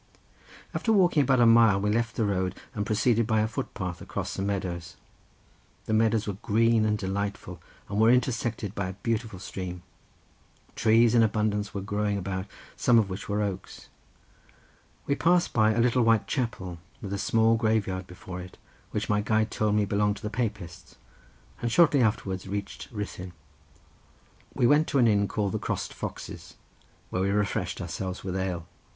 [0.73, 4.31] After walking about a mile we left the road and proceeded by a footpath across
[4.31, 4.97] some meadows.
[5.85, 9.83] The meadows were green and delightful, and were intersected by a beautiful stream.
[10.75, 13.89] Trees in abundance were growing about, some of which were oaks.
[15.05, 18.57] We passed by a little white chapel with a small graveyard before it,
[18.89, 20.95] which my guide told me belonged to the Baptists,
[21.61, 23.33] and shortly afterwards reached Ruthyn.
[24.55, 26.55] We went to an inn called the Crossed Foxes,
[27.11, 28.65] where we refreshed ourselves with ale.